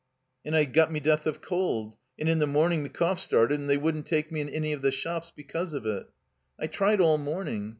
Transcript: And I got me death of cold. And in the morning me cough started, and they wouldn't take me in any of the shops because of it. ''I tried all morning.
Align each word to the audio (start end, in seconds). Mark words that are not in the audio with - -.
And 0.43 0.55
I 0.55 0.65
got 0.65 0.91
me 0.91 0.99
death 0.99 1.27
of 1.27 1.43
cold. 1.43 1.95
And 2.17 2.27
in 2.27 2.39
the 2.39 2.47
morning 2.47 2.81
me 2.81 2.89
cough 2.89 3.19
started, 3.19 3.59
and 3.59 3.69
they 3.69 3.77
wouldn't 3.77 4.07
take 4.07 4.31
me 4.31 4.41
in 4.41 4.49
any 4.49 4.73
of 4.73 4.81
the 4.81 4.89
shops 4.89 5.31
because 5.35 5.75
of 5.75 5.85
it. 5.85 6.07
''I 6.59 6.65
tried 6.71 6.99
all 6.99 7.19
morning. 7.19 7.69